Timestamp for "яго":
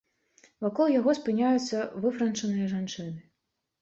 0.99-1.15